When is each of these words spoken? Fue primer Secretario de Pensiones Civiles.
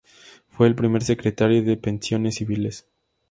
Fue 0.49 0.73
primer 0.73 1.03
Secretario 1.03 1.61
de 1.61 1.77
Pensiones 1.77 2.33
Civiles. 2.37 2.87